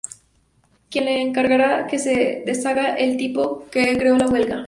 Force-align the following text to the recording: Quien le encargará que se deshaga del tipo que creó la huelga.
Quien 0.89 1.05
le 1.05 1.21
encargará 1.21 1.85
que 1.85 1.99
se 1.99 2.41
deshaga 2.43 2.95
del 2.95 3.17
tipo 3.17 3.67
que 3.69 3.95
creó 3.99 4.17
la 4.17 4.25
huelga. 4.27 4.59